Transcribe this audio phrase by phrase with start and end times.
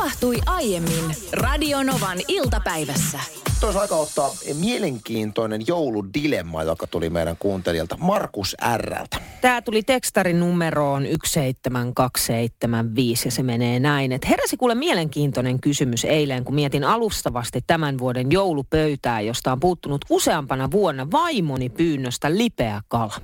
[0.00, 3.20] tapahtui aiemmin Radionovan iltapäivässä.
[3.60, 9.16] Tuossa aika ottaa mielenkiintoinen jouludilemma, joka tuli meidän kuuntelijalta Markus Rltä.
[9.40, 14.12] Tämä tuli tekstarin numeroon 17275 ja se menee näin.
[14.12, 20.04] Että heräsi kuule mielenkiintoinen kysymys eilen, kun mietin alustavasti tämän vuoden joulupöytää, josta on puuttunut
[20.10, 23.14] useampana vuonna vaimoni pyynnöstä lipeä kala.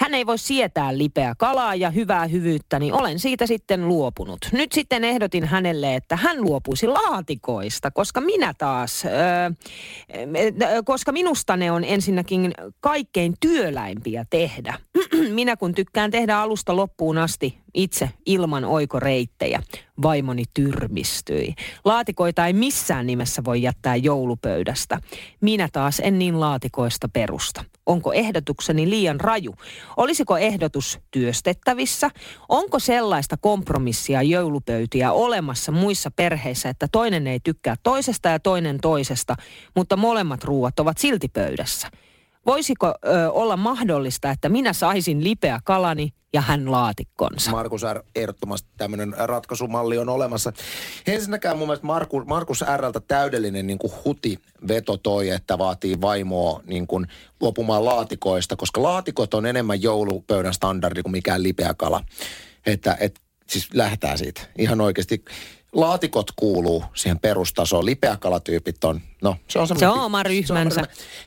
[0.00, 4.38] Hän ei voi sietää lipeä kalaa ja hyvää hyvyyttä, niin olen siitä sitten luopunut.
[4.52, 9.50] Nyt sitten ehdotin hänelle, että hän luopuisi laatikoista, koska minä taas, öö,
[10.84, 14.74] koska minusta ne on ensinnäkin kaikkein työläimpiä tehdä.
[15.34, 19.62] minä kun tykkään tehdä alusta loppuun asti itse ilman oikoreittejä.
[20.02, 21.54] Vaimoni tyrmistyi.
[21.84, 25.00] Laatikoita ei missään nimessä voi jättää joulupöydästä.
[25.40, 27.64] Minä taas en niin laatikoista perusta.
[27.86, 29.54] Onko ehdotukseni liian raju?
[29.96, 32.10] Olisiko ehdotus työstettävissä?
[32.48, 39.36] Onko sellaista kompromissia joulupöytiä olemassa muissa perheissä, että toinen ei tykkää toisesta ja toinen toisesta,
[39.76, 41.88] mutta molemmat ruuat ovat silti pöydässä?
[42.46, 47.50] Voisiko ö, olla mahdollista, että minä saisin lipeä kalani ja hän laatikkonsa?
[47.50, 48.02] Markus R.
[48.14, 50.52] ehdottomasti tämmöinen ratkaisumalli on olemassa.
[51.06, 56.60] Ensinnäkään mun mielestä Markus, Markus Rltä täydellinen niin kuin huti veto toi, että vaatii vaimoa
[56.66, 57.06] niin kuin
[57.40, 62.04] luopumaan laatikoista, koska laatikot on enemmän joulupöydän standardi kuin mikään lipeä kala.
[62.66, 65.24] Että et, siis lähdetään siitä ihan oikeasti
[65.72, 67.86] laatikot kuuluu siihen perustasoon.
[67.86, 70.82] Lipeäkalatyypit on, no se on Se on oma ryhmänsä.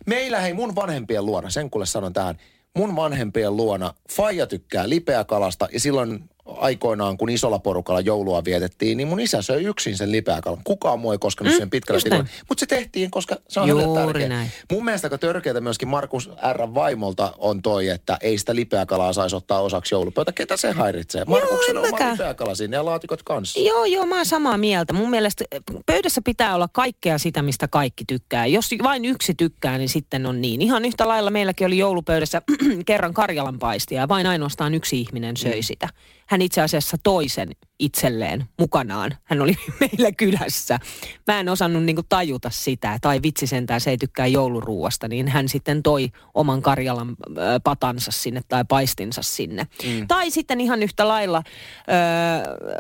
[0.06, 2.38] Meillä hei mun vanhempien luona, sen kuule sanon tähän,
[2.78, 9.08] mun vanhempien luona Faija tykkää lipeäkalasta ja silloin aikoinaan, kun isolla porukalla joulua vietettiin, niin
[9.08, 10.60] mun isä söi yksin sen lipeäkalan.
[10.64, 14.30] Kukaan muu ei koskenut mm, sen pitkällä Mutta se tehtiin, koska se on Juuri tärkeä.
[14.30, 14.52] näin.
[14.72, 16.74] Mun mielestä aika törkeätä myöskin Markus R.
[16.74, 20.32] vaimolta on toi, että ei sitä lipeäkalaa saisi ottaa osaksi joulupöytä.
[20.32, 21.26] Ketä se häiritsee?
[21.26, 22.12] Markuksen en oma mäkään.
[22.14, 23.60] lipeäkala sinne ja laatikot kanssa.
[23.60, 24.94] Joo, joo, mä oon samaa mieltä.
[24.94, 25.44] Mun mielestä
[25.86, 28.46] pöydässä pitää olla kaikkea sitä, mistä kaikki tykkää.
[28.46, 30.62] Jos vain yksi tykkää, niin sitten on niin.
[30.62, 32.42] Ihan yhtä lailla meilläkin oli joulupöydässä
[32.86, 35.64] kerran karjalanpaistia ja vain ainoastaan yksi ihminen söi Mm.
[35.64, 35.90] sitä.
[36.34, 37.50] Hän itse asiassa toisen
[37.80, 39.12] itselleen mukanaan.
[39.24, 40.80] Hän oli meillä kylässä.
[41.28, 45.50] Mä en osannut niinku tajuta sitä, tai vitsi sentään se ei tykkää jouluruuasta, niin hän
[45.50, 49.68] sitten toi oman Karjalan ö, patansa sinne tai paistinsa sinne.
[49.86, 50.08] Mm.
[50.08, 51.92] Tai sitten ihan yhtä lailla ö,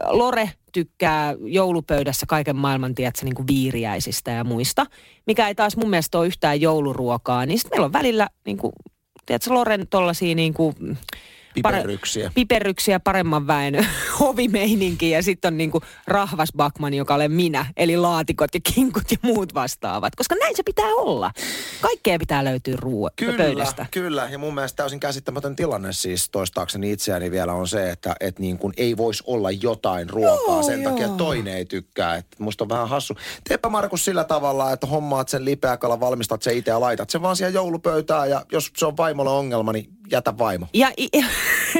[0.09, 4.85] Lore tykkää joulupöydässä kaiken maailman, tiedätkö, niin kuin viiriäisistä ja muista,
[5.27, 8.73] mikä ei taas mun mielestä ole yhtään jouluruokaa, niin sitten meillä on välillä, niin kuin,
[9.25, 10.97] tiedätkö, Loren tollasia niin kuin,
[11.53, 12.31] Piperryksiä.
[12.35, 13.87] piperryksiä paremman väen
[14.19, 19.17] hovimeininki ja sitten on niinku rahvas Bakman, joka olen minä, eli laatikot ja kinkut ja
[19.21, 20.15] muut vastaavat.
[20.15, 21.31] Koska näin se pitää olla.
[21.81, 23.85] Kaikkea pitää löytyä ruo- Kyllä, pöydästä.
[23.91, 24.27] kyllä.
[24.31, 28.57] Ja mun mielestä täysin käsittämätön tilanne siis toistaakseni itseäni vielä on se, että et niin
[28.57, 30.91] kuin ei voisi olla jotain ruokaa Joo, sen joo.
[30.91, 32.15] takia, toinen ei tykkää.
[32.15, 33.15] Et musta on vähän hassu.
[33.49, 37.35] Teepä Markus sillä tavalla, että hommaat sen lipeäkalan, valmistat sen itse ja laitat sen vaan
[37.35, 40.67] siihen joulupöytään ja jos se on vaimolle ongelma, niin jätä vaimo.
[40.73, 41.09] Ja, i-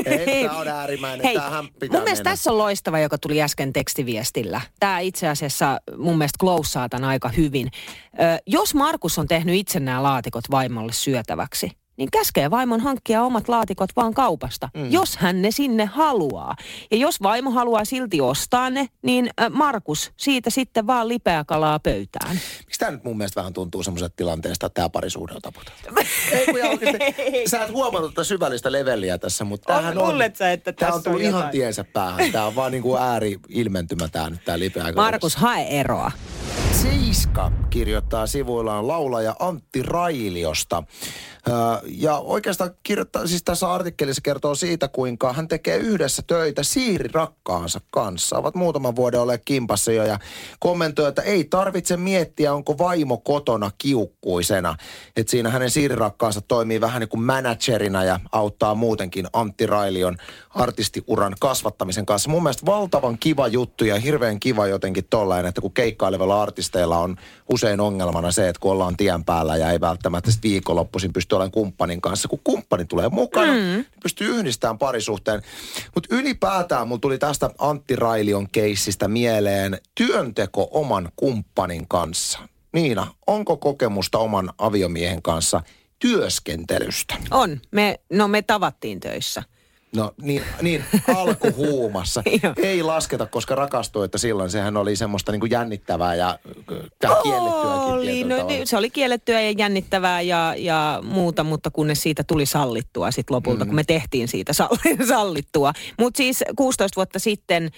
[0.05, 1.23] Ei, tää on äärimmäinen.
[1.25, 2.31] Hei, Tämähän pitää mun mielestä mennä.
[2.31, 4.61] tässä on loistava, joka tuli äsken tekstiviestillä.
[4.79, 7.71] Tämä itse asiassa mun mielestä kloussaa tämän aika hyvin.
[8.13, 13.49] Ö, jos Markus on tehnyt itse nämä laatikot vaimolle syötäväksi, niin käskee vaimon hankkia omat
[13.49, 14.91] laatikot vaan kaupasta, mm.
[14.91, 16.55] jos hän ne sinne haluaa.
[16.91, 21.79] Ja jos vaimo haluaa silti ostaa ne, niin ö, Markus siitä sitten vaan lipeä kalaa
[21.79, 22.39] pöytään.
[22.59, 25.79] Miksi tämä nyt mun mielestä vähän tuntuu semmoiselta tilanteesta, että tämä parisuhde on taputeltu?
[26.31, 30.09] Ei kun oikeasti, sä et huomannut tätä syvällistä leveliä tässä, mutta tämähän on...
[30.09, 32.31] luulet sä, että Tää on tässä on tullut ihan tiensä päähän.
[32.31, 34.91] Tämä on vaan niin kuin ääri-ilmentymä tämä nyt, tämä lipeä.
[34.95, 36.11] Markus, hae eroa.
[36.71, 40.83] Seiska kirjoittaa sivuillaan laulaja Antti Railiosta.
[41.85, 47.81] Ja oikeastaan kirjoittaa, siis tässä artikkelissa kertoo siitä, kuinka hän tekee yhdessä töitä Siiri rakkaansa
[47.91, 48.37] kanssa.
[48.37, 50.19] Ovat muutaman vuoden olleet kimpassa jo ja
[50.59, 54.75] kommentoi, että ei tarvitse miettiä, onko vaimo kotona kiukkuisena.
[55.15, 60.17] Että siinä hänen Siiri rakkaansa toimii vähän niin kuin managerina ja auttaa muutenkin Antti Railion
[60.49, 62.29] artistiuran kasvattamisen kanssa.
[62.29, 67.17] Mun mielestä valtavan kiva juttu ja hirveän kiva jotenkin tollainen, että kun keikkailevilla artisteilla on
[67.49, 71.51] usein ongelmana se, että kun ollaan tien päällä ja ei välttämättä sit viikonloppuisin pysty olemaan
[71.51, 72.27] kumppanin kanssa.
[72.27, 73.59] Kun kumppani tulee mukana, mm.
[73.59, 75.41] niin pystyy yhdistämään parisuhteen.
[75.95, 82.39] Mutta ylipäätään mulla tuli tästä Antti Railion keissistä mieleen työnteko oman kumppanin kanssa.
[82.73, 85.61] Niina, onko kokemusta oman aviomiehen kanssa
[85.99, 87.15] työskentelystä?
[87.31, 87.61] On.
[87.71, 89.43] Me, no me tavattiin töissä.
[89.95, 90.83] No niin, niin
[91.15, 92.23] alkuhuumassa.
[92.57, 96.39] Ei lasketa, koska rakastui, että silloin sehän oli semmoista niin kuin jännittävää ja
[97.23, 98.53] kiellettyäkin Oli, no, tavalla.
[98.53, 103.35] niin, se oli kiellettyä ja jännittävää ja, ja muuta, mutta kunnes siitä tuli sallittua sitten
[103.35, 103.69] lopulta, mm.
[103.69, 105.73] kun me tehtiin siitä sall- sallittua.
[105.99, 107.69] Mutta siis 16 vuotta sitten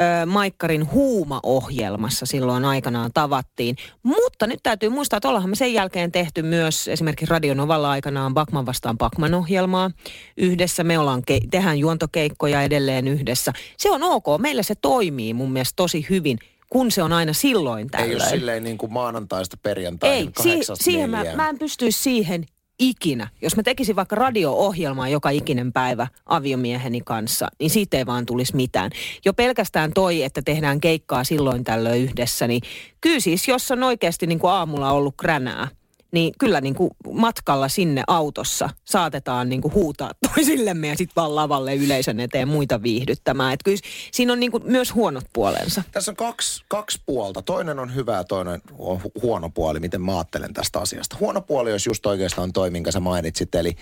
[0.00, 3.76] ö, Maikkarin huuma-ohjelmassa silloin aikanaan tavattiin.
[4.02, 8.66] Mutta nyt täytyy muistaa, että ollaanhan me sen jälkeen tehty myös esimerkiksi Radionovalla aikanaan Bakman
[8.66, 9.90] vastaan Bakman-ohjelmaa.
[10.36, 13.52] Yhdessä me ollaan, ke- tehdään juontokeikkoja edelleen yhdessä.
[13.76, 16.38] Se on ok, meillä se toimii mun mielestä tosi hyvin
[16.70, 18.10] kun se on aina silloin tällöin.
[18.10, 22.46] Ei ole silleen niin kuin maanantaista perjantaihin Ei, si- siihen mä, mä en pystyisi siihen
[22.78, 23.28] ikinä.
[23.42, 28.56] Jos mä tekisin vaikka radio-ohjelmaa joka ikinen päivä aviomieheni kanssa, niin siitä ei vaan tulisi
[28.56, 28.90] mitään.
[29.24, 32.62] Jo pelkästään toi, että tehdään keikkaa silloin tällöin yhdessä, niin
[33.00, 35.68] kyllä siis, jos on oikeasti niin kuin aamulla ollut kränää,
[36.12, 41.34] niin kyllä niin kuin matkalla sinne autossa saatetaan niin kuin huutaa toisillemme ja sitten vaan
[41.34, 43.52] lavalle yleisön eteen muita viihdyttämään.
[43.52, 43.78] Että kyllä
[44.12, 45.82] siinä on niin kuin myös huonot puolensa.
[45.92, 47.42] Tässä on kaksi, kaksi puolta.
[47.42, 51.16] Toinen on hyvä ja toinen on hu- huono puoli, miten mä ajattelen tästä asiasta.
[51.20, 53.54] Huono puoli olisi just oikeastaan toi, minkä sä mainitsit.
[53.54, 53.76] Eli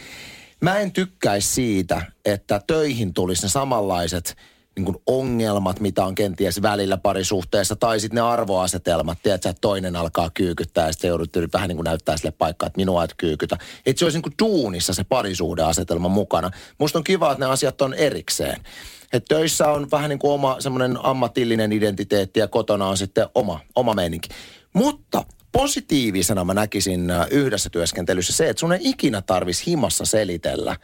[0.60, 4.36] mä en tykkäisi siitä, että töihin tulisi ne samanlaiset
[4.76, 9.96] niin kuin ongelmat, mitä on kenties välillä parisuhteessa, tai sitten ne arvoasetelmat, tiedätkö, että toinen
[9.96, 13.58] alkaa kyykyttää, ja sitten joudut vähän niin kuin näyttää sille paikkaa, että minua et kyykytä.
[13.86, 16.50] Että se olisi niin kuin duunissa se parisuhdeasetelma mukana.
[16.78, 18.60] Musta on kiva, että ne asiat on erikseen.
[19.12, 23.60] Että töissä on vähän niin kuin oma semmoinen ammatillinen identiteetti ja kotona on sitten oma,
[23.76, 24.28] oma meininki.
[24.72, 30.76] Mutta positiivisena mä näkisin äh, yhdessä työskentelyssä se, että sun ei ikinä tarvisi himassa selitellä,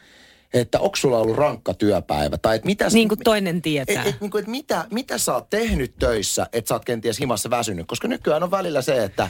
[0.53, 2.87] että onko sulla ollut rankka työpäivä tai että mitä...
[2.89, 4.01] Niin kuin toinen tietää.
[4.01, 7.19] Et, et, niin kuin, että mitä, mitä sä oot tehnyt töissä, että sä oot kenties
[7.19, 7.87] himassa väsynyt.
[7.87, 9.29] Koska nykyään on välillä se, että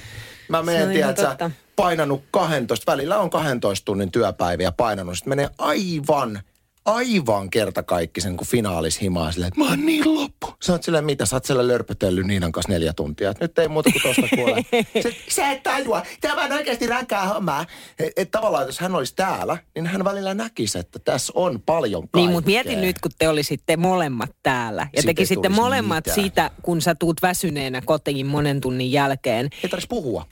[0.49, 5.15] mä menen, on tiedät, sä painanut 12, välillä on 12 tunnin työpäiviä painanut.
[5.17, 6.41] Sitten menee aivan,
[6.85, 10.47] aivan kertakaikkisen kuin finaalis himaa silleen, että mä oon niin loppu.
[10.63, 11.25] Sä oot silleen, mitä?
[11.25, 13.29] Sä oot siellä lörpötellyt Niinan kanssa neljä tuntia.
[13.29, 14.65] Et nyt ei muuta kuin tosta kuule.
[15.03, 16.03] Se, sä et tajua.
[16.21, 17.65] Tämä on oikeasti rankkaa hommaa.
[17.99, 22.01] Et, et tavallaan, jos hän olisi täällä, niin hän välillä näkisi, että tässä on paljon
[22.01, 22.21] kaikkea.
[22.21, 26.15] Niin, mutta mietin nyt, kun te olisitte molemmat täällä ja Siitä ei tekisitte molemmat mitään.
[26.15, 29.45] siitä, kun sä tuut väsyneenä kotiin monen tunnin jälkeen.
[29.45, 30.25] Ei tarvitsisi puhua.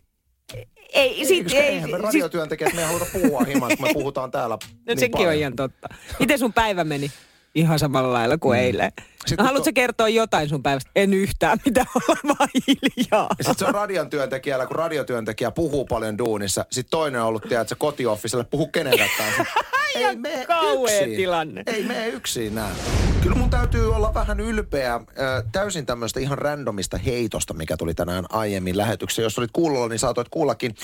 [0.94, 4.32] Ei, sit, ei, eihän me siis, radiotyöntekijät, me ei haluta puhua himaan, kun me puhutaan
[4.32, 5.30] täällä no niin sekin paljon.
[5.30, 5.88] on ihan totta.
[6.20, 7.12] Miten sun päivä meni?
[7.56, 8.64] Ihan samalla lailla kuin mm.
[8.64, 8.92] eilen.
[9.26, 10.92] Sitten No, haluatko to- kertoa jotain sun päivästä?
[10.96, 13.28] En yhtään, mitä olla vaan hiljaa.
[13.38, 16.66] Ja sitten se on radion työntekijällä, kun radiotyöntekijä puhuu paljon duunissa.
[16.72, 19.44] Sitten toinen on ollut, tiedätkö, kotioffiselle puhu kenenkään kanssa.
[19.96, 20.46] ei mene
[20.84, 21.16] yksin.
[21.16, 21.64] tilanne.
[21.68, 22.76] Ei mene yksin näin.
[23.24, 25.02] Kyllä mun täytyy olla vähän ylpeä äh,
[25.52, 29.22] täysin tämmöistä ihan randomista heitosta, mikä tuli tänään aiemmin lähetyksessä.
[29.22, 30.76] Jos olit kuulolla, niin saatoit kuullakin.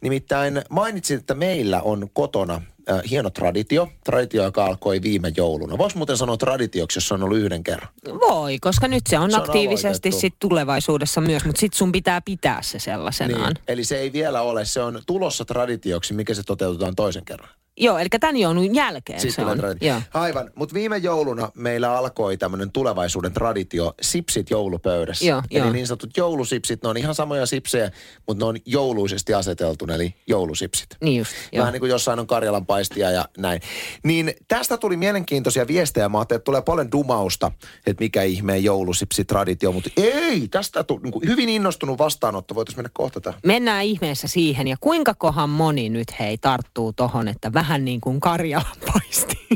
[0.00, 3.88] Nimittäin mainitsin, että meillä on kotona äh, hieno traditio.
[4.04, 5.78] Traditio, joka alkoi viime jouluna.
[5.78, 7.88] Voisi muuten sanoa traditioksi, jos se on ollut yhden kerran.
[8.06, 12.20] Voi, koska nyt se on, Se on aktiivisesti sit tulevaisuudessa myös, mutta sit sun pitää
[12.20, 13.54] pitää se sellaisenaan.
[13.54, 17.50] Niin, eli se ei vielä ole, se on tulossa traditioksi, mikä se toteutetaan toisen kerran.
[17.80, 19.58] Joo, eli tämän joulun jälkeen Siis se on.
[19.58, 19.88] traditio.
[19.88, 20.00] Joo.
[20.14, 25.24] Aivan, mutta viime jouluna meillä alkoi tämmöinen tulevaisuuden traditio, sipsit joulupöydässä.
[25.24, 25.72] Joo, eli joo.
[25.72, 27.90] niin sanotut joulusipsit, ne on ihan samoja sipsejä,
[28.26, 30.88] mutta ne on jouluisesti aseteltu, eli joulusipsit.
[31.00, 31.60] Niin just, joo.
[31.60, 33.60] Vähän niin kuin jossain on Karjalan paistia ja näin.
[34.04, 36.08] Niin tästä tuli mielenkiintoisia viestejä.
[36.08, 37.52] Mä ajattelin, että tulee paljon dumausta,
[37.86, 39.72] että mikä ihmeen joulusipsi-traditio.
[39.72, 42.54] Mutta ei, tästä tuli niin hyvin innostunut vastaanotto.
[42.54, 43.40] Voitaisiin mennä kohta tähän.
[43.46, 44.68] Mennään ihmeessä siihen.
[44.68, 49.48] Ja kuinka kohan moni nyt hei tarttuu tohon, että vähän niin kuin Karjalan paisti.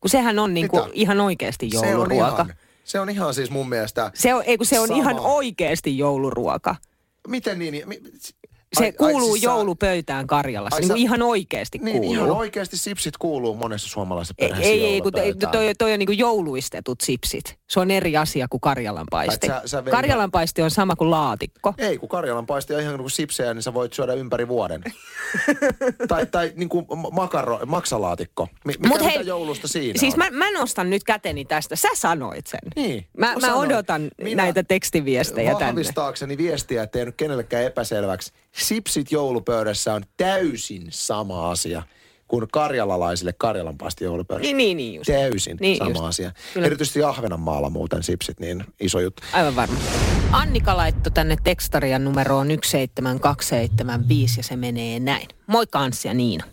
[0.00, 0.92] kun sehän on niin kuin Mitä?
[0.94, 2.42] ihan oikeasti Se on jouluruoka.
[2.42, 2.54] ihan,
[2.84, 4.10] se on ihan siis mun mielestä...
[4.14, 5.00] Se on, ei kun se on Sama.
[5.00, 6.76] ihan oikeasti jouluruoka.
[7.28, 7.82] Miten niin?
[7.88, 8.00] Mi-
[8.72, 10.76] Se ai- ai kuuluu siis sä- joulupöytään Karjalassa.
[10.76, 12.14] Ai Niin sä- ihan oikeasti Niin, kuuluu.
[12.14, 15.52] ihan oikeasti sipsit kuuluu monessa suomalaisessa perheessä ei, ei, kun toi, joulupöytään.
[15.52, 17.58] toi, toi on niin kuin jouluistetut sipsit.
[17.70, 19.50] Se on eri asia kuin Karjalan paisti.
[19.50, 21.74] Ai, sä- sä veikkaat- Karjalan paisti on sama kuin laatikko.
[21.78, 24.82] Ei, kun Karjalan paisti on ihan niin kuin sipsejä, niin sä voit syödä ympäri vuoden.
[26.08, 28.48] tai tai niin kuin makaro, maksalaatikko.
[28.64, 30.18] Mi- Mikä Mut hei, joulusta siinä Siis on?
[30.18, 31.76] mä, mä nostan nyt käteni tästä.
[31.76, 32.60] Sä sanoit sen.
[32.76, 33.72] Niin, Mä, mä mä sanoin.
[33.72, 35.66] odotan Minä näitä tekstiviestejä tänne.
[35.66, 38.32] Vahvistaakseni viestiä, ettei nyt kenellekään epäselväksi.
[38.58, 41.82] Sipsit joulupöydässä on täysin sama asia
[42.28, 44.46] kuin karjalalaisille karjalanpaisti joulupöydässä.
[44.46, 45.06] Niin, niin, niin just.
[45.06, 46.04] Täysin Niin sama just.
[46.04, 46.32] asia.
[46.54, 46.66] Kyllä.
[46.66, 49.22] Erityisesti Ahvenanmaalla muuten sipsit, niin iso juttu.
[49.32, 49.78] Aivan varma.
[50.32, 55.28] Annika laittoi tänne tekstarian numeroon 17275 ja se menee näin.
[55.46, 56.44] Moikka Anssi ja Niina.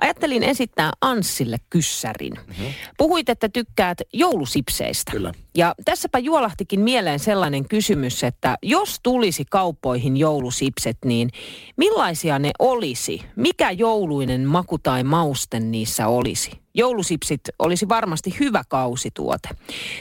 [0.00, 2.32] Ajattelin esittää Anssille kyssärin.
[2.32, 2.66] Mm-hmm.
[2.98, 5.12] Puhuit, että tykkäät joulusipseistä.
[5.12, 5.32] Kyllä.
[5.56, 11.30] Ja tässäpä juolahtikin mieleen sellainen kysymys, että jos tulisi kauppoihin joulusipset, niin
[11.76, 13.22] millaisia ne olisi?
[13.36, 16.50] Mikä jouluinen maku tai mauste niissä olisi?
[16.74, 19.48] Joulusipsit olisi varmasti hyvä kausituote.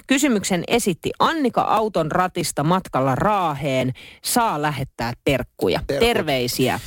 [0.08, 3.94] Kysymyksen esitti Annika auton ratista matkalla Raaheen.
[4.24, 5.80] Saa lähettää terkkuja.
[5.88, 6.08] Terkut.
[6.08, 6.80] Terveisiä.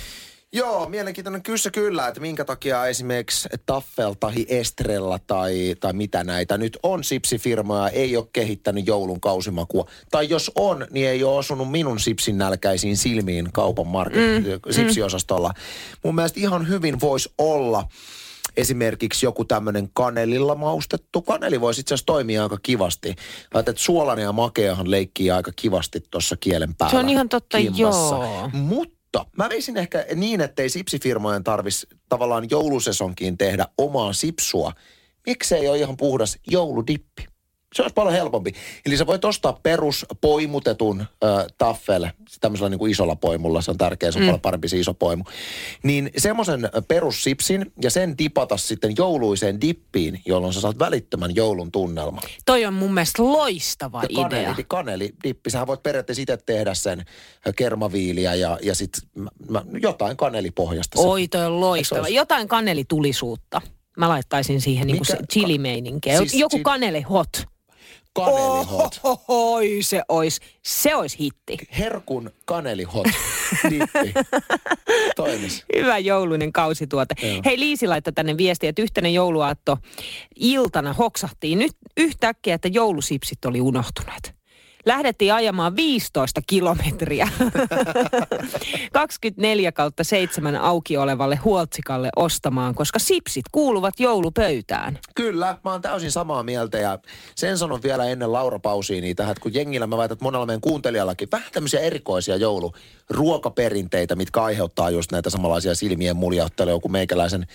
[0.52, 6.58] Joo, mielenkiintoinen kyssä kyllä, että minkä takia esimerkiksi Taffel tai Estrella tai, tai mitä näitä
[6.58, 9.84] nyt on sipsifirmoja, ei ole kehittänyt joulun kausimakua.
[10.10, 15.52] Tai jos on, niin ei ole osunut minun sipsin nälkäisiin silmiin kaupan market, mm, sipsiosastolla.
[16.04, 17.88] Mun mielestä ihan hyvin voisi olla
[18.56, 21.22] esimerkiksi joku tämmöinen kanelilla maustettu.
[21.22, 23.08] Kaneli voisi itse asiassa toimia aika kivasti.
[23.08, 26.90] Ajattelet, että suolainen ja makeahan leikkii aika kivasti tuossa kielen päällä.
[26.90, 28.14] Se on ihan totta, kimpassa.
[28.16, 28.50] joo.
[28.52, 28.97] Mutta
[29.36, 34.72] mä veisin ehkä niin, ettei sipsifirmojen tarvitsisi tavallaan joulusesonkiin tehdä omaa sipsua.
[35.26, 37.26] Miksei ole ihan puhdas jouludippi?
[37.74, 38.52] Se olisi paljon helpompi.
[38.86, 42.06] Eli sä voit ostaa perus poimutetun äh, taffel,
[42.40, 44.26] tämmöisellä niin kuin isolla poimulla, se on tärkeä, se on mm.
[44.26, 45.24] paljon parempi se iso poimu.
[45.82, 52.22] Niin semmoisen perussipsin ja sen dipata sitten jouluiseen dippiin, jolloin sä saat välittömän joulun tunnelman.
[52.46, 54.22] Toi on mun mielestä loistava Ja idea.
[54.28, 57.04] kaneli, kanelidippi, sähän voit periaatteessa itse tehdä sen
[57.56, 59.02] kermaviiliä ja, ja sitten
[59.82, 61.00] jotain kanelipohjasta.
[61.00, 62.00] Oi, toi on loistava.
[62.00, 62.14] olisi?
[62.14, 63.60] Jotain kanelitulisuutta.
[63.96, 66.18] Mä laittaisin siihen niinku se Mikä- chilimeininkiä.
[66.18, 67.42] Siis Joku chili- kaneli hot.
[68.24, 69.00] Kanelihot.
[69.28, 71.58] Oi, se ois, se ois hitti.
[71.78, 73.06] Herkun kanelihot
[73.70, 74.14] dippi.
[75.16, 75.64] Toimis.
[75.76, 77.14] Hyvä jouluinen kausituote.
[77.22, 77.42] Joo.
[77.44, 79.78] Hei Liisi laittoi tänne viestiä, että yhtenä jouluaatto
[80.36, 84.37] iltana hoksahtiin nyt yhtäkkiä, että joulusipsit oli unohtuneet.
[84.88, 87.28] Lähdettiin ajamaan 15 kilometriä
[88.92, 94.98] 24 kautta 7 auki olevalle huoltsikalle ostamaan, koska sipsit kuuluvat joulupöytään.
[95.14, 96.98] Kyllä, mä oon täysin samaa mieltä ja
[97.34, 100.60] sen sanon vielä ennen Laura Pausiini tähän, että kun jengillä mä väitän, että monella meidän
[100.60, 107.46] kuuntelijallakin vähän tämmöisiä erikoisia jouluruokaperinteitä, mitkä aiheuttaa just näitä samanlaisia silmien muljautteluja kuin meikäläisen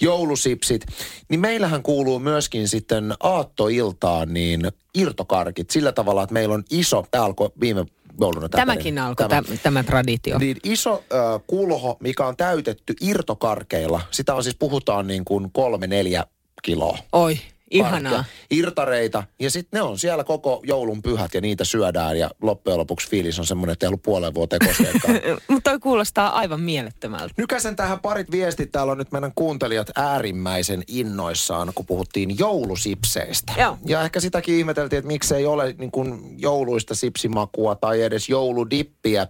[0.00, 0.86] joulusipsit,
[1.28, 4.60] niin meillähän kuuluu myöskin sitten aattoiltaan niin
[4.94, 7.86] irtokarkit sillä tavalla, että meillä on iso, tämä alkoi viime
[8.20, 8.48] jouluna.
[8.48, 10.38] tämä Tämäkin alkoi, Tämä- tämä, tämä traditio.
[10.38, 15.86] niin iso äh, kulho, mikä on täytetty irtokarkeilla, sitä on siis puhutaan niin kuin kolme,
[15.86, 16.24] neljä
[16.62, 16.98] kiloa.
[17.12, 17.38] Oi,
[17.70, 18.24] ihanaa.
[18.50, 19.22] Irtareita.
[19.40, 22.18] Ja sitten ne on siellä koko joulun pyhät ja niitä syödään.
[22.18, 25.14] Ja loppujen lopuksi fiilis on semmoinen, että ei ollut puoleen vuoteen koskeekaan.
[25.48, 27.34] Mutta toi kuulostaa aivan mielettömältä.
[27.36, 28.72] Nykäsen tähän parit viestit.
[28.72, 33.52] Täällä on nyt meidän kuuntelijat äärimmäisen innoissaan, kun puhuttiin joulusipseistä.
[33.58, 33.78] Joo.
[33.86, 39.26] Ja ehkä sitäkin ihmeteltiin, että miksei ole niin kuin jouluista sipsimakua tai edes jouludippiä.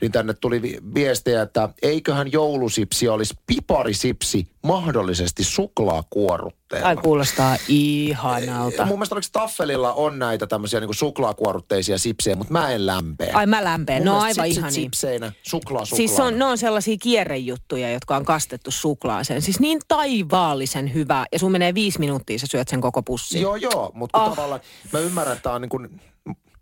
[0.00, 6.88] Niin tänne tuli vi- viestejä, että eiköhän joulusipsi olisi piparisipsi mahdollisesti suklaakuorutteella.
[6.88, 8.86] Ai kuulostaa ihanalta.
[8.86, 13.30] Mun mielestä oliko Taffelilla on näitä tämmöisiä niin suklaakuorutteisia sipsejä, mutta mä en lämpeä.
[13.34, 14.70] Ai mä lämpeen, Mun no aivan ihania.
[14.70, 15.96] sipseinä, suklaa suklaa.
[15.96, 19.42] Siis on, ne on sellaisia kierrejuttuja, jotka on kastettu suklaaseen.
[19.42, 21.26] Siis niin taivaallisen hyvä.
[21.32, 23.42] Ja sun menee viisi minuuttia, sä syöt sen koko pussin.
[23.42, 24.30] Joo, joo, mutta oh.
[24.30, 24.60] tavallaan
[24.92, 26.00] mä ymmärrän, että tää on niin kuin,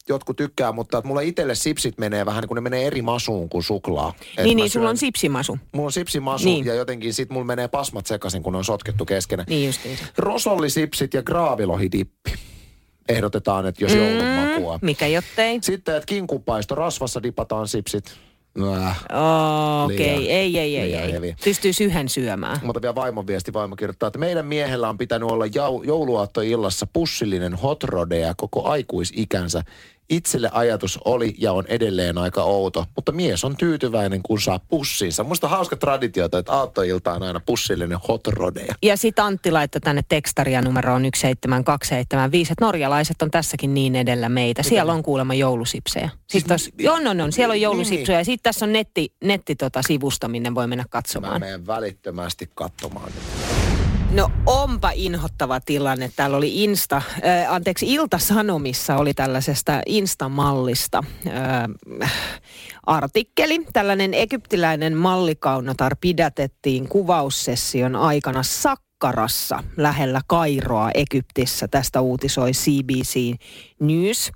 [0.08, 3.48] jotkut tykkää, mutta että mulla itselle sipsit menee vähän niin kuin ne menee eri masuun
[3.48, 4.14] kuin suklaa.
[4.38, 5.58] Et niin, niin, sulla syön- on sipsimasu.
[5.72, 6.64] Mulla on sipsimasu Niin.
[6.64, 9.46] ja jotenkin sit mulla menee pasmat sekaisin, kun ne on sotkettu keskenään.
[9.48, 10.04] Niin justiinsa.
[10.18, 12.34] Rosollisipsit ja graavilohidippi.
[13.08, 13.98] Ehdotetaan, että jos mm.
[13.98, 14.78] joulun makua.
[14.82, 15.58] Mikä jottei?
[15.62, 18.04] Sitten, että kinkupaisto rasvassa dipataan sipsit.
[18.60, 19.04] Äh.
[19.84, 20.26] Okei, okay.
[20.26, 21.12] Ei, ei, ei, ei.
[21.12, 21.36] hevi.
[21.44, 22.60] Pystyisi yhden syömään.
[22.62, 27.54] Mutta vielä vaimon viesti, vaimo kirjoittaa, että meidän miehellä on pitänyt olla jau, jouluaattoillassa pussillinen
[27.54, 29.62] hot rodea koko aikuisikänsä.
[30.12, 35.24] Itselle ajatus oli ja on edelleen aika outo, mutta mies on tyytyväinen, kun saa pussinsa.
[35.24, 38.74] Musta hauska traditio, että aattoilta on aina pussillinen hot rodea.
[38.82, 44.62] Ja sitten Antti laittoi tänne tekstaria numeroon 17275, että norjalaiset on tässäkin niin edellä meitä.
[44.62, 46.10] Siellä on kuulemma joulusipsejä.
[46.26, 47.32] Siis tos, joo, on, on, on.
[47.32, 50.82] Siellä on niin, joulusipsuja ja sitten tässä on netti, netti tota sivusta, minne voi mennä
[50.84, 51.40] Mä katsomaan.
[51.40, 53.12] menen välittömästi katsomaan.
[54.12, 56.10] No onpa inhottava tilanne.
[56.16, 62.12] Täällä oli Insta, äh, anteeksi Ilta-Sanomissa oli tällaisesta Insta-mallista äh,
[62.86, 63.66] artikkeli.
[63.72, 71.68] Tällainen egyptiläinen mallikaunotar pidätettiin kuvaussession aikana Sakkarassa lähellä Kairoa Egyptissä.
[71.68, 73.36] Tästä uutisoi CBC
[73.82, 74.32] News.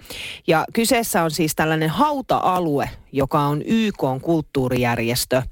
[0.47, 5.43] Ja kyseessä on siis tällainen hauta-alue, joka on YK kulttuurijärjestö.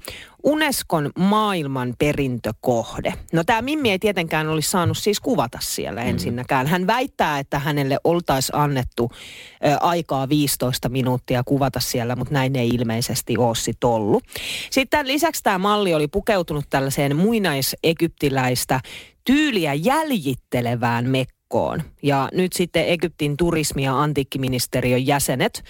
[0.43, 3.13] Unescon maailman perintökohde.
[3.33, 6.67] No tämä Mimmi ei tietenkään olisi saanut siis kuvata siellä ensinnäkään.
[6.67, 12.69] Hän väittää, että hänelle oltaisiin annettu ö, aikaa 15 minuuttia kuvata siellä, mutta näin ei
[12.69, 14.23] ilmeisesti ole sit ollut.
[14.69, 18.79] Sitten lisäksi tämä malli oli pukeutunut tällaiseen muinaisegyptiläistä
[19.25, 21.09] tyyliä jäljittelevään
[21.45, 21.83] mekkoon.
[22.03, 25.63] Ja nyt sitten Egyptin turismi- ja antiikkiministeriön jäsenet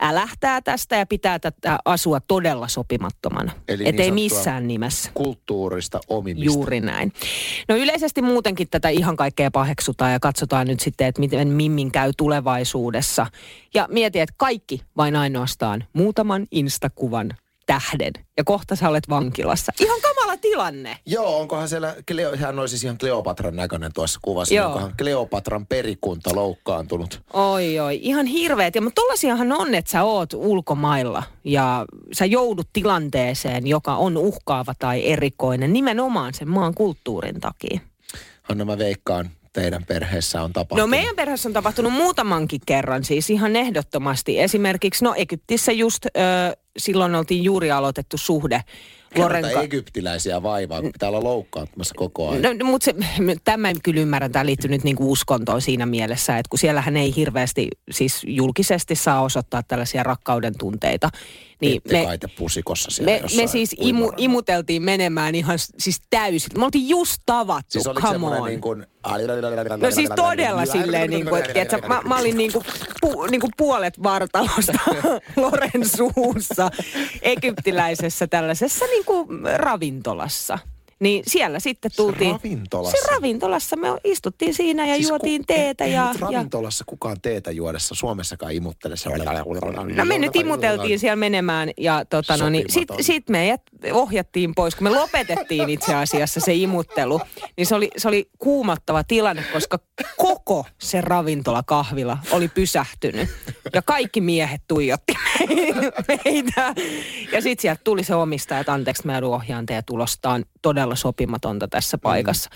[0.00, 3.52] älähtää tästä ja pitää tätä asua todella sopimattomana.
[3.68, 5.10] Eli ei niin sanottua missään nimessä.
[5.14, 6.44] Kulttuurista omimista.
[6.44, 7.12] Juuri näin.
[7.68, 12.12] No yleisesti muutenkin tätä ihan kaikkea paheksutaan ja katsotaan nyt sitten, että miten Mimmin käy
[12.16, 13.26] tulevaisuudessa.
[13.74, 17.36] Ja mieti, että kaikki vain ainoastaan muutaman instakuvan
[17.68, 19.72] tähden ja kohta sä olet vankilassa.
[19.80, 20.98] Ihan kamala tilanne.
[21.06, 24.54] Joo, onkohan siellä, Kleo, hän olisi siis ihan Kleopatran näköinen tuossa kuvassa.
[24.54, 24.66] Joo.
[24.66, 27.22] Onkohan Kleopatran perikunta loukkaantunut?
[27.32, 28.74] Oi, oi, ihan hirveet.
[28.74, 34.74] Ja, mutta tollasiahan on, että sä oot ulkomailla ja sä joudut tilanteeseen, joka on uhkaava
[34.78, 37.80] tai erikoinen nimenomaan sen maan kulttuurin takia.
[38.42, 40.82] Hanna, mä veikkaan, teidän perheessä on tapahtunut.
[40.82, 44.40] No meidän perheessä on tapahtunut muutamankin kerran siis ihan ehdottomasti.
[44.40, 46.10] Esimerkiksi no Egyptissä just ö,
[46.78, 48.64] silloin oltiin juuri aloitettu suhde.
[49.14, 52.58] Ka- egyptiläisiä vaivaa, kun pitää olla loukkaantumassa koko ajan.
[52.58, 52.94] No, mutta se,
[53.44, 57.68] tämä kyllä ymmärrän, tämä liittyy nyt niinku uskontoon siinä mielessä, että kun siellähän ei hirveästi
[57.90, 61.10] siis julkisesti saa osoittaa tällaisia rakkauden tunteita.
[61.60, 66.00] Niin Ette me, kai te pusikossa siellä me, me siis imu, imuteltiin menemään ihan siis
[66.10, 66.50] täysin.
[66.58, 68.48] Me oltiin just tavattu, Siis come on.
[68.48, 68.86] niin kuin...
[69.80, 72.64] No siis todella silleen, niin kuin, että mä, mä olin niin kuin,
[73.00, 74.72] pu, niin kuin puolet vartalosta
[75.36, 76.70] Loren suussa
[77.22, 80.58] egyptiläisessä tällaisessa niin kuin ravintolassa.
[81.00, 82.32] Niin siellä sitten tultiin...
[82.32, 83.06] ravintolassa?
[83.06, 83.76] Se ravintolassa.
[83.76, 85.84] Me istuttiin siinä ja siis juotiin ku- teetä.
[85.84, 88.96] ei, ja, ei nyt ja, ravintolassa kukaan teetä juodessa Suomessakaan imuttele.
[88.96, 89.08] Se
[89.96, 93.62] No me nyt imuteltiin siellä menemään ja tota, no, niin, sit, sit meidät
[93.92, 97.20] ohjattiin pois, kun me lopetettiin itse asiassa se imuttelu.
[97.56, 99.78] Niin se oli, se oli kuumottava tilanne, koska
[100.16, 103.28] koko se ravintolakahvila oli pysähtynyt.
[103.72, 105.14] Ja kaikki miehet tuijotti
[106.08, 106.74] meitä.
[107.32, 110.18] Ja sitten sieltä tuli se omistaja, että anteeksi mä joudun ohjaan teidät ulos.
[110.62, 112.50] Todella sopimatonta tässä paikassa.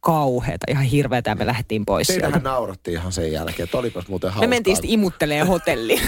[0.00, 2.22] Kauheeta, ihan hirveetä ja me lähdettiin pois sieltä.
[2.22, 4.48] Teidähän nauratti ihan sen jälkeen, että olipas muuten hauskaa.
[4.48, 6.02] Me mentiin sitten imuttelee hotelliin.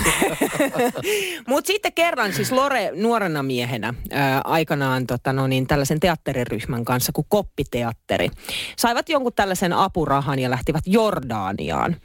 [1.49, 7.12] Mutta sitten kerran siis Lore nuorena miehenä ää, aikanaan tota, no niin, tällaisen teatteriryhmän kanssa
[7.12, 8.30] kuin Koppiteatteri.
[8.76, 11.97] Saivat jonkun tällaisen apurahan ja lähtivät Jordaaniaan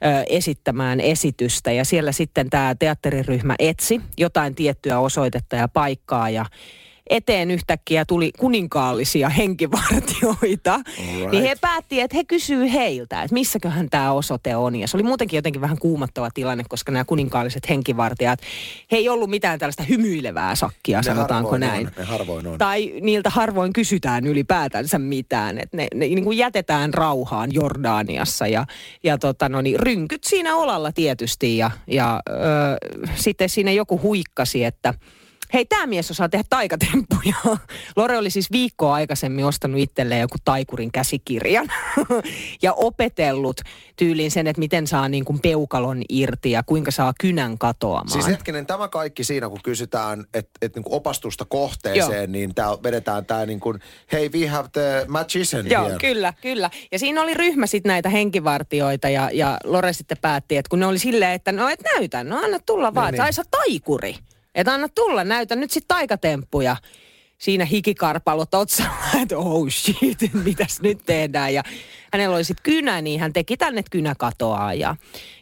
[0.00, 1.72] ää, esittämään esitystä.
[1.72, 6.44] Ja siellä sitten tämä teatteriryhmä etsi jotain tiettyä osoitetta ja paikkaa ja
[7.10, 10.74] eteen yhtäkkiä tuli kuninkaallisia henkivartioita.
[10.74, 11.30] Alright.
[11.30, 14.76] Niin he päätti, että he kysyy heiltä, että missäköhän tämä osoite on.
[14.76, 18.40] Ja se oli muutenkin jotenkin vähän kuumottava tilanne, koska nämä kuninkaalliset henkivartijat,
[18.92, 21.86] he ei ollut mitään tällaista hymyilevää sakkia, Ne sanotaanko näin.
[21.86, 22.58] On, ne harvoin on.
[22.58, 25.58] Tai niiltä harvoin kysytään ylipäätänsä mitään.
[25.58, 28.66] Et ne, ne niin kuin jätetään rauhaan Jordaniassa ja,
[29.02, 31.56] ja tota, no niin, rynkyt siinä olalla tietysti.
[31.56, 32.32] Ja, ja ö,
[33.14, 34.94] sitten siinä joku huikkasi, että
[35.52, 37.34] hei, tämä mies osaa tehdä taikatemppuja.
[37.96, 41.68] Lore oli siis viikkoa aikaisemmin ostanut itselleen joku taikurin käsikirjan
[42.62, 43.60] ja opetellut
[43.96, 48.10] tyyliin sen, että miten saa niin kuin peukalon irti ja kuinka saa kynän katoamaan.
[48.10, 52.32] Siis hetkinen, tämä kaikki siinä, kun kysytään että et niinku opastusta kohteeseen, Joo.
[52.32, 53.80] niin tää vedetään tämä niin kuin,
[54.12, 55.98] hei, we have the magician Joo, here.
[56.00, 56.70] kyllä, kyllä.
[56.92, 60.86] Ja siinä oli ryhmä sitten näitä henkivartioita ja, ja Lore sitten päätti, että kun ne
[60.86, 64.16] oli silleen, että no et näytä, no anna tulla vaan, Niin, että ai sä taikuri.
[64.56, 66.76] Että anna tulla, näytä nyt sitten taikatemppuja.
[67.38, 71.54] Siinä hikikarpalot otsalla, että oh shit, mitäs nyt tehdään.
[71.54, 71.62] Ja
[72.16, 74.74] hänellä oli sitten kynä, niin hän teki tänne että kynä katoaa.
[74.74, 74.96] Ja,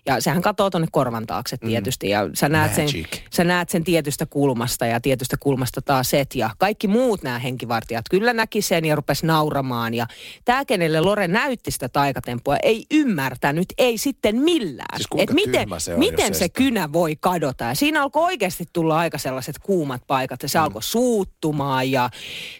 [0.06, 2.08] ja sehän katoo tuonne korvan taakse tietysti.
[2.08, 3.20] Ja sä näet, sen, Magic.
[3.30, 6.34] sä näet sen tietystä kulmasta ja tietystä kulmasta taas set.
[6.34, 9.94] Ja kaikki muut nämä henkivartijat kyllä näki sen ja rupes nauramaan.
[9.94, 10.06] Ja
[10.44, 14.96] tämä, kenelle Lore näytti sitä taikatempua, ei ymmärtänyt, ei sitten millään.
[14.96, 17.64] Siis kuinka Et miten, se on, miten se kynä voi kadota.
[17.64, 20.64] Ja siinä alkoi oikeasti tulla aika sellaiset kuumat paikat ja se Mm.
[20.64, 21.90] alkoi suuttumaan.
[21.90, 22.10] Ja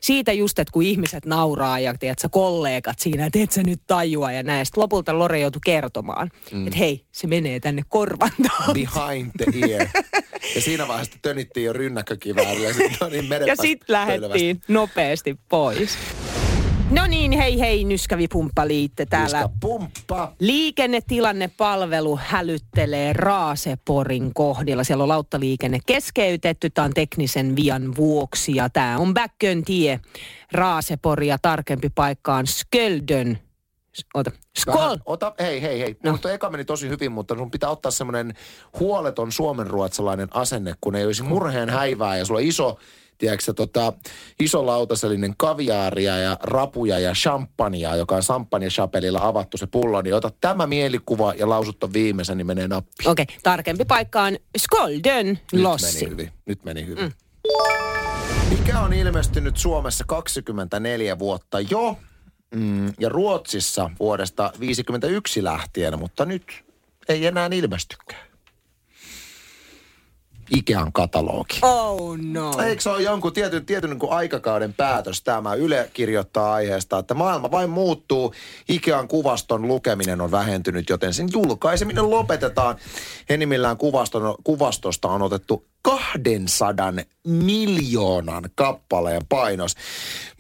[0.01, 4.33] siitä just, että kun ihmiset nauraa ja tiedätkö, kollegat siinä, että et sä nyt tajua
[4.33, 4.67] ja näin.
[4.67, 6.67] Sitten lopulta Lore joutui kertomaan, mm.
[6.67, 8.31] että hei, se menee tänne korvan.
[8.73, 9.89] Behind the ear.
[10.55, 12.69] ja siinä vaiheessa tönittiin jo rynnäkkökivääriä.
[12.69, 15.99] Ja sitten no niin, Ja sitten lähdettiin nopeasti pois.
[16.91, 19.39] No niin, hei hei, Nyskävi Pumppaliitte täällä.
[19.39, 20.33] Viska pumppa.
[20.41, 24.85] Liikennetilannepalvelu hälyttelee Raaseporin kohdilla.
[24.85, 26.71] Siellä on lauttaliikenne keskeytetty.
[26.71, 30.01] Tämä on teknisen vian vuoksi ja tämä on Bäckön tie.
[30.53, 33.39] Raasepori ja tarkempi paikka on Sköldön.
[34.15, 34.31] Ota.
[34.59, 34.75] Skol.
[34.75, 35.97] Vähän, ota, hei, hei, hei.
[36.05, 36.19] No.
[36.19, 38.35] Tuo eka meni tosi hyvin, mutta sun pitää ottaa semmoinen
[38.81, 42.79] huoleton suomenruotsalainen asenne, kun ei olisi murheen häivää ja sulla on iso,
[43.19, 43.93] tiedätkö, tota,
[44.41, 50.31] iso lautasellinen kaviaaria ja rapuja ja champagnea, joka on champagne-chapelilla avattu se pullo, niin ota
[50.41, 53.09] tämä mielikuva ja lausut ton viimeisen, niin menee nappi.
[53.09, 55.99] Okei, okay, tarkempi paikka on Skoldön Nyt Lossi.
[56.05, 56.33] meni hyvin.
[56.47, 57.05] Nyt meni hyvin.
[57.05, 57.13] Mm.
[58.59, 61.97] Mikä on ilmestynyt Suomessa 24 vuotta jo
[62.55, 66.65] mm, ja Ruotsissa vuodesta 51 lähtien, mutta nyt
[67.09, 68.35] ei enää ilmestykään.
[70.51, 71.59] Ikean katalogi.
[71.63, 72.53] Oh no.
[72.67, 75.55] Eikö se ole jonkun tietyn, tietyn niin kuin aikakauden päätös tämä?
[75.55, 78.35] Yle kirjoittaa aiheesta, että maailma vain muuttuu.
[78.69, 82.77] Ikean kuvaston lukeminen on vähentynyt, joten sen julkaiseminen lopetetaan.
[83.29, 86.93] Enimmillään kuvaston, kuvastosta on otettu 200
[87.27, 89.75] miljoonan kappaleen painos.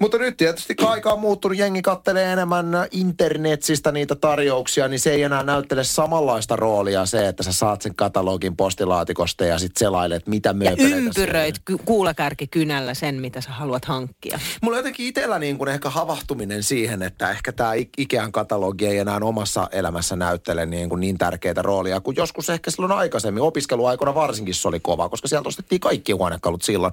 [0.00, 5.12] Mutta nyt tietysti kun aika on muuttunut, jengi kattelee enemmän internetsistä niitä tarjouksia, niin se
[5.12, 10.26] ei enää näyttele samanlaista roolia se, että sä saat sen katalogin postilaatikosta ja sitten selailet,
[10.26, 14.38] mitä Ja mööpeleitä ympyröit ky- kuulakärki kynällä sen, mitä sä haluat hankkia.
[14.62, 18.98] Mulla on jotenkin itsellä niin kuin ehkä havahtuminen siihen, että ehkä tämä Ikean katalogi ei
[18.98, 23.42] enää omassa elämässä näyttele niin, kuin niin tärkeää roolia, kuin joskus ehkä silloin aikaisemmin.
[23.42, 26.92] Opiskeluaikana varsinkin se oli kova, koska sieltä ostettiin kaikki huonekalut silloin.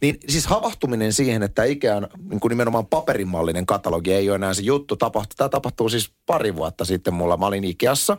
[0.00, 4.62] Niin siis havahtuminen siihen, että Ikean niin kuin nimenomaan paperimallinen katalogi ei ole enää se
[4.62, 4.96] juttu.
[4.96, 7.36] Tapahtuu, tämä tapahtuu siis pari vuotta sitten mulla.
[7.36, 8.16] Mä olin Ikeassa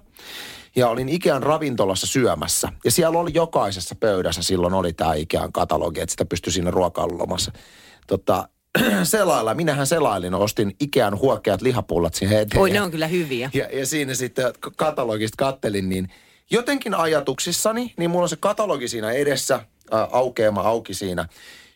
[0.75, 2.69] ja olin Ikean ravintolassa syömässä.
[2.85, 7.51] Ja siellä oli jokaisessa pöydässä silloin oli tämä Ikean katalogi, että sitä pystyi siinä ruokailulomassa
[8.07, 8.49] tota,
[9.03, 9.53] selailla.
[9.53, 12.61] Minähän selailin, ostin Ikean huokeat lihapullat siihen eteen.
[12.61, 13.49] Oi, ne on kyllä hyviä.
[13.53, 16.09] Ja, ja siinä sitten katalogista kattelin, niin
[16.51, 19.59] jotenkin ajatuksissani, niin mulla on se katalogi siinä edessä,
[19.91, 21.27] ää, aukeama auki siinä.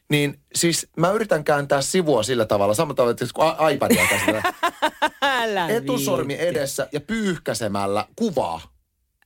[0.09, 5.69] Niin siis mä yritän kääntää sivua sillä tavalla, samalla tavalla, että kun a- iPadia käsitellään,
[5.77, 6.47] etusormi viitti.
[6.47, 8.61] edessä ja pyyhkäsemällä kuvaa.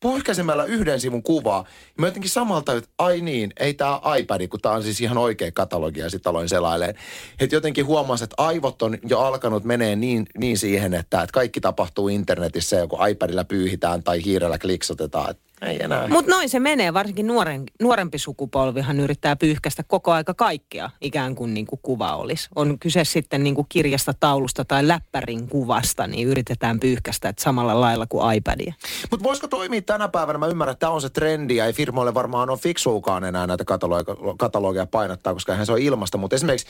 [0.02, 1.66] Pyyhkäsemällä yhden sivun kuvaa.
[1.86, 5.18] Ja mä jotenkin samalta, että ai niin, ei tämä iPad, kun tämä on siis ihan
[5.18, 6.96] oikea katalogi ja sitten aloin selailemaan.
[7.40, 11.62] Että jotenkin huomasin, että aivot on jo alkanut menee niin, niin siihen, että, että kaikki
[11.62, 15.32] tapahtuu internetissä ja kun iPadilla pyyhitään tai hiirellä kliksotetaan.
[15.32, 16.08] Että ei enää.
[16.08, 21.54] Mutta noin se menee, varsinkin nuoren, nuorempi sukupolvihan yrittää pyyhkästä koko aika kaikkea, ikään kuin,
[21.54, 22.50] niin kuin kuva olisi.
[22.56, 27.82] On kyse sitten niin kuin kirjasta, taulusta tai läppärin kuvasta, niin yritetään pyyhkästä että samalla
[27.82, 28.74] lailla kuin iPadia.
[29.12, 30.40] Mutta voisiko toimia tänä päivänä?
[30.40, 33.66] Mä ymmärrän, että tämä on se trendi ja ei firmoille varmaan ole fiksuukaan enää näitä
[33.66, 36.18] katalogeja, katalogeja painottaa, koska eihän se on ilmasta.
[36.18, 36.68] Mutta esimerkiksi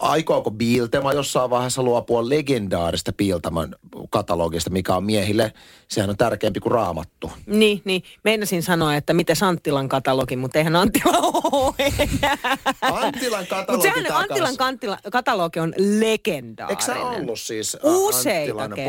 [0.00, 3.76] aikooko Biiltema jossain vaiheessa luopua legendaarista Biiltaman
[4.10, 5.52] katalogista, mikä on miehille,
[5.88, 7.32] sehän on tärkeämpi kuin raamattu.
[7.46, 8.02] Niin, niin.
[8.24, 11.18] Meinasin sanoa, että miten Anttilan katalogi, mutta eihän Anttila
[11.52, 12.58] ole enää.
[12.82, 14.20] Anttilan katalogi Mutta sehän takas.
[14.20, 16.70] Anttilan kantila, katalogi on legendaarinen.
[16.70, 18.88] Eikö se ollut siis ä, Useita Anttilan?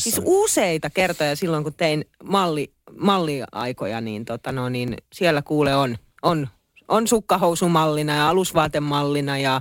[0.00, 5.98] Siis useita kertoja silloin, kun tein malli, malliaikoja, niin, tota no, niin siellä kuule on,
[6.22, 6.48] on,
[6.88, 9.60] on sukkahousumallina ja alusvaatemallina ja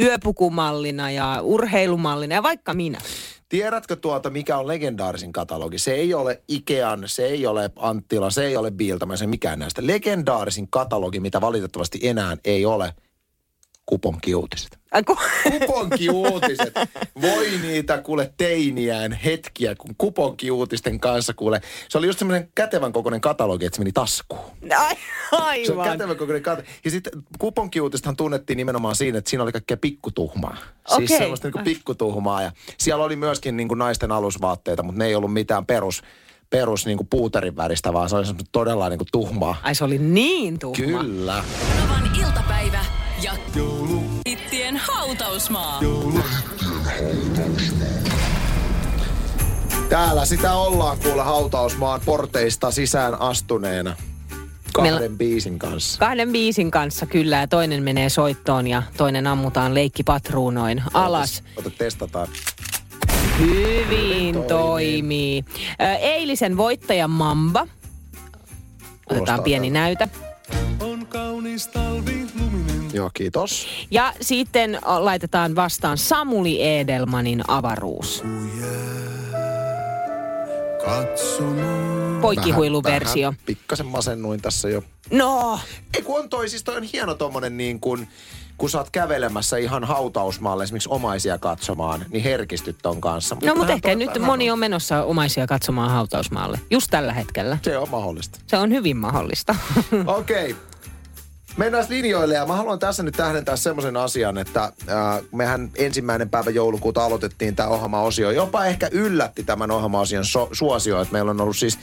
[0.00, 2.98] yöpukumallina ja urheilumallina ja vaikka minä.
[3.48, 5.78] Tiedätkö tuota, mikä on legendaarisin katalogi?
[5.78, 9.86] Se ei ole Ikean, se ei ole Anttila, se ei ole Biiltama, se mikään näistä.
[9.86, 12.94] Legendaarisin katalogi, mitä valitettavasti enää ei ole,
[13.86, 14.77] kuponkiuutiset.
[15.60, 16.74] Kuponkiuutiset.
[17.20, 21.60] Voi niitä kuule teiniään hetkiä, kun kuponkiuutisten kanssa kuule.
[21.88, 24.40] Se oli just semmoinen kätevän kokoinen katalogi, että se meni taskuun.
[25.32, 25.92] ai, Se on aivan.
[25.98, 26.68] kätevän kokoinen katalogi.
[26.84, 30.56] Ja sitten kuponkiuutistahan tunnettiin nimenomaan siinä, että siinä oli kaikkea pikkutuhmaa.
[30.88, 31.18] Siis Okei.
[31.18, 32.42] semmoista niinku pikkutuhmaa.
[32.42, 36.02] Ja siellä oli myöskin niinku naisten alusvaatteita, mutta ne ei ollut mitään perus,
[36.50, 39.56] perus niinku puuterin väristä, vaan se oli semmoista todella niinku tuhmaa.
[39.62, 40.76] Ai se oli niin tuhma.
[40.76, 41.44] Kyllä.
[41.82, 42.84] Novan iltapäivä
[43.22, 43.32] ja
[44.28, 45.80] Hittien hautausmaa.
[49.88, 53.96] Täällä sitä ollaan kuule hautausmaan porteista sisään astuneena.
[54.72, 55.98] Kahden Meillä- biisin kanssa.
[55.98, 61.42] Kahden biisin kanssa kyllä ja toinen menee soittoon ja toinen ammutaan leikkipatruunoin alas.
[61.56, 62.28] Ota testataan.
[63.38, 64.48] Hyvin toimii.
[64.48, 65.44] toimii.
[65.80, 67.60] Ö, Eilisen voittaja Mamba.
[67.60, 69.78] Otetaan Kuulostaa pieni tältä.
[69.80, 70.08] näytä.
[70.80, 72.17] On kaunis talvi.
[72.92, 73.66] Joo, kiitos.
[73.90, 78.22] Ja sitten laitetaan vastaan Samuli Edelmanin avaruus.
[80.84, 82.18] Katsomaan.
[82.20, 83.14] Poikkihuiluversio.
[83.14, 84.82] Vähän, vähän pikkasen masennuin tässä jo.
[85.10, 85.60] No,
[85.96, 88.08] Ei kun on toi, siis toi on hieno tommonen niin kuin,
[88.58, 93.34] kun sä oot kävelemässä ihan hautausmaalle esimerkiksi omaisia katsomaan, niin herkistyt ton kanssa.
[93.34, 96.60] no mutta vähän ehkä toi- nyt vähän moni on menossa omaisia katsomaan hautausmaalle.
[96.70, 97.58] Just tällä hetkellä.
[97.62, 98.38] Se on mahdollista.
[98.46, 99.54] Se on hyvin mahdollista.
[100.06, 100.50] Okei.
[100.50, 100.62] Okay.
[101.58, 104.72] Mennään linjoille ja mä haluan tässä nyt tähdentää semmoisen asian, että äh,
[105.32, 108.30] mehän ensimmäinen päivä joulukuuta aloitettiin tämä ohjelma-osio.
[108.30, 111.78] Jopa ehkä yllätti tämän ohjelma-osion so- suosio, että meillä on ollut siis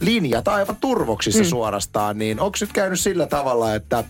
[0.00, 1.48] linjat aivan turvoksissa mm.
[1.48, 2.18] suorastaan.
[2.18, 4.04] Niin onko nyt käynyt sillä tavalla, että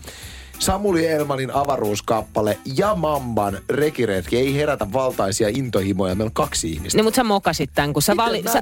[0.59, 6.15] Samuli Elmanin avaruuskappale ja Mamban rekiretki ei herätä valtaisia intohimoja.
[6.15, 6.97] Meillä on kaksi ihmistä.
[6.97, 8.61] niin mutta sä mokasit tämän, kun sä, Miten vali, sä,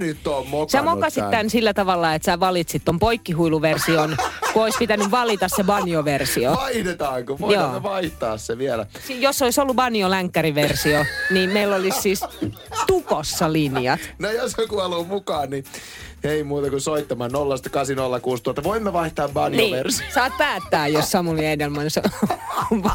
[0.72, 4.18] sä mokasit tämän sillä tavalla, että sä valitsit ton poikkihuiluversion,
[4.54, 6.54] kun olisi pitänyt valita se banjoversio.
[6.56, 7.40] Vaihdetaanko?
[7.40, 7.84] Voidaan Joo.
[7.84, 8.86] vaihtaa se vielä.
[9.08, 12.22] Si- Jos olisi ollut banjo-länkkäriversio, niin meillä olisi siis
[12.88, 14.00] tukossa linjat.
[14.20, 15.64] No jos joku haluaa mukaan, niin
[16.24, 18.64] ei muuta kuin soittamaan 0806000.
[18.64, 20.04] Voimme vaihtaa Niin, banjoversi.
[20.14, 22.02] saat päättää, jos Samuli Edelman so-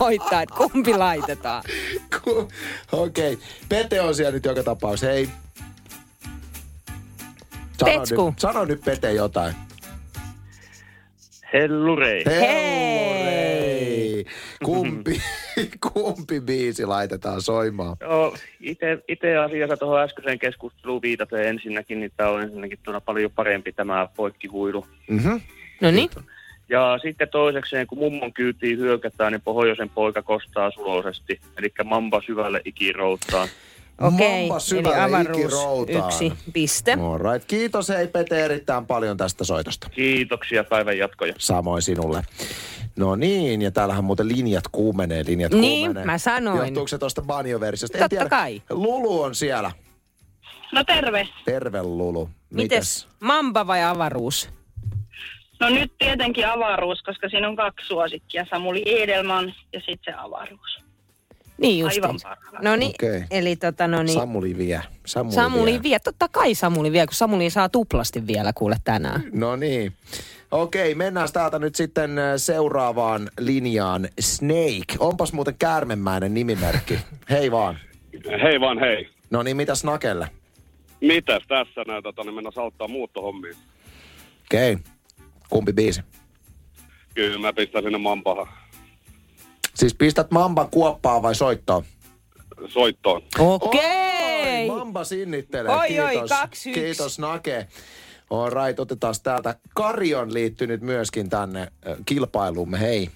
[0.01, 1.63] voittaa, että kumpi laitetaan.
[2.93, 3.33] Okei.
[3.33, 3.47] Okay.
[3.69, 5.07] Pete on siellä nyt joka tapauksessa.
[5.07, 5.29] Hei.
[7.81, 8.31] Sano Petsku.
[8.31, 9.55] nyt, sano nyt Pete jotain.
[11.53, 12.23] Hellurei.
[12.27, 14.27] Hei!
[14.65, 15.23] Kumpi,
[15.93, 17.97] kumpi biisi laitetaan soimaan?
[18.01, 23.31] Joo, ite, ite asiassa tuohon äskeiseen keskusteluun viitaten ensinnäkin, niin tämä on ensinnäkin tuona paljon
[23.31, 24.87] parempi tämä poikkihuilu.
[25.11, 25.41] Mm-hmm.
[25.81, 26.11] No niin.
[26.69, 31.41] Ja sitten toisekseen, kun mummon kyytiin hyökätään, niin pohjoisen poika kostaa suloisesti.
[31.59, 33.49] Eli mamba syvälle ikiroutaan.
[34.01, 36.07] Okei, Mamba eli syvälle avaruus ikiroutaan.
[36.09, 36.93] yksi piste.
[36.93, 37.47] All right.
[37.49, 39.89] Kiitos hei Pete erittäin paljon tästä soitosta.
[39.91, 41.35] Kiitoksia päivän jatkoja.
[41.39, 42.23] Samoin sinulle.
[42.97, 46.05] No niin, ja täällähän muuten linjat kuumenee, linjat Niin, kuumenee.
[46.05, 46.59] mä sanoin.
[46.59, 47.99] Johtuuko se tuosta banjoversiosta?
[47.99, 48.29] En Totta tiedä.
[48.29, 48.63] kai.
[48.71, 49.73] Lulu on siellä.
[50.73, 51.29] No terve.
[51.45, 52.31] Terve Lulu.
[52.51, 54.51] Mites, mamba vai avaruus?
[55.61, 58.47] No nyt tietenkin avaruus, koska siinä on kaksi suosikkia.
[58.51, 60.86] Samuli Edelman ja sitten se avaruus.
[61.59, 61.97] Niin just.
[61.97, 62.63] Aivan parhaat.
[62.63, 63.25] No niin, Okei.
[63.31, 64.15] eli tota no niin.
[64.19, 64.83] Samuli vie.
[65.07, 65.83] Samuli, Samuli vie.
[65.83, 65.99] vie.
[65.99, 69.25] Totta kai Samuli vie, kun Samuli saa tuplasti vielä kuule tänään.
[69.33, 69.93] No niin.
[70.51, 74.09] Okei, mennään täältä nyt sitten äh, seuraavaan linjaan.
[74.21, 74.97] Snake.
[74.99, 76.99] Onpas muuten käärmemäinen nimimerkki.
[77.31, 77.79] Hei vaan.
[78.43, 79.09] Hei vaan hei.
[79.31, 80.29] No niin, mitäs Nakelle?
[81.01, 83.55] Mitäs tässä näin, tota, niin mennään auttaa muuttohommiin.
[84.47, 84.79] Okei.
[85.51, 86.01] Kumpi biisi?
[87.15, 88.47] Kyllä mä pistän sinne mampahan
[89.77, 91.85] Siis pistät Mamban kuoppaa vai soittoon?
[92.69, 93.23] soittoon.
[93.39, 94.71] Okei.
[94.71, 95.77] Oi, Mamba sinnittelee.
[95.77, 96.29] Oi, oi, Kiitos.
[96.31, 96.81] kaksi, yksi.
[96.81, 97.67] Kiitos Nake.
[98.31, 99.55] All right, otetaan täältä.
[99.75, 101.69] Kari on liittynyt myöskin tänne
[102.07, 102.81] kilpailuumme.
[102.81, 103.11] Hei.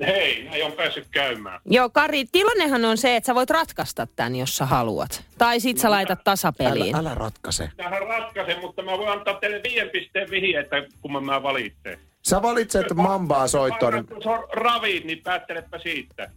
[0.00, 1.60] Hei, ei on päässyt käymään.
[1.66, 5.24] Joo, Kari, tilannehan on se, että sä voit ratkaista tämän, jos sä haluat.
[5.38, 6.96] Tai sit sä laitat tasapeliin.
[6.96, 7.70] Älä, älä ratkaise.
[7.76, 11.98] Tähän ratkaisen, mutta mä voin antaa teille viiden pisteen vihje, että kun mä, mä valitsen.
[12.22, 13.92] Sä valitset Mambaa soittoon.
[13.94, 14.06] Niin...
[14.10, 16.30] Jos on ravit, niin päättelepä siitä.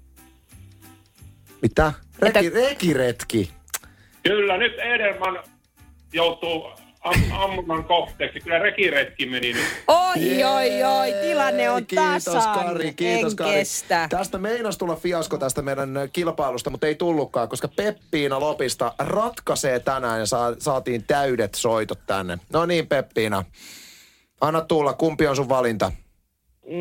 [1.62, 1.94] Mitä?
[2.20, 3.52] Reki, Että- rekiretki.
[4.24, 5.40] Kyllä, nyt Edelman
[6.14, 6.64] joutuu
[7.02, 8.40] am, ammunnan kohteeksi.
[8.40, 9.66] Kyllä rekiretki meni nyt.
[9.88, 12.66] Oi, oi, oi, tilanne on kiitos, tasan.
[12.66, 13.52] Kari, kiitos en Kari.
[13.52, 14.08] kestä.
[14.10, 20.20] Tästä meinas tulla fiasko tästä meidän kilpailusta, mutta ei tullutkaan, koska Peppiina Lopista ratkaisee tänään
[20.20, 22.38] ja saa, saatiin täydet soitot tänne.
[22.54, 23.44] No niin, Peppiina.
[24.42, 25.92] Anna tulla, kumpi on sun valinta?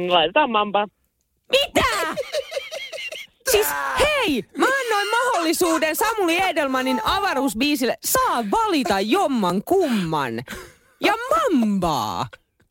[0.08, 0.86] Laitetaan mamba.
[1.50, 1.84] Mitä?
[3.50, 3.66] Siis
[4.00, 7.96] hei, mä annoin mahdollisuuden Samuli Edelmanin avaruusbiisille.
[8.04, 10.34] Saa valita jomman kumman.
[11.00, 12.26] Ja mambaa.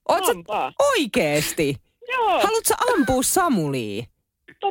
[0.09, 0.71] Oot sä Mambaa.
[0.79, 1.75] oikeesti?
[2.11, 4.03] Joo, Haluatko ampua Samulia?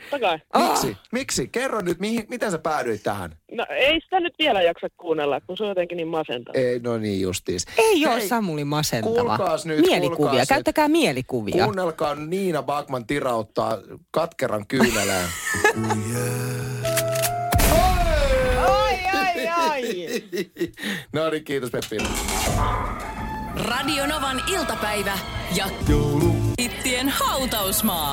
[0.01, 0.39] Totta kai.
[0.69, 0.97] Miksi?
[1.13, 1.49] Miksi?
[1.49, 3.37] Kerro nyt, mihin, miten sä päädyit tähän?
[3.53, 6.59] No ei sitä nyt vielä jaksa kuunnella, kun se on jotenkin niin masentava.
[6.59, 7.67] Ei, no niin justiis.
[7.79, 9.15] Ei ole Hei, Samuli masentava.
[9.15, 10.49] kuulkaas nyt, Mielikuvia, kuulkaas nyt.
[10.49, 11.65] käyttäkää mielikuvia.
[11.65, 13.79] Kuunnelkaa Niina Bakman tirauttaa
[14.11, 15.29] katkeran kyyneleen.
[18.69, 19.83] Ai, ai, ai.
[21.13, 22.09] no niin, kiitos Peppiina.
[23.69, 25.19] Radio Novan iltapäivä
[25.57, 25.67] ja
[26.59, 28.13] Ittien hautausmaa.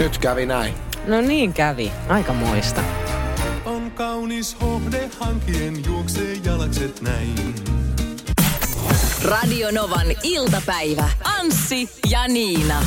[0.00, 0.74] Nyt kävi näin.
[1.06, 1.92] No niin kävi.
[2.08, 2.82] Aika moista.
[3.64, 7.54] On kaunis hohde hankien juoksee jalakset näin.
[9.24, 11.08] Radio Novan iltapäivä.
[11.24, 12.82] Anssi ja Niina.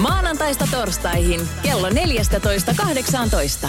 [0.00, 3.68] Maanantaista torstaihin kello 14.18.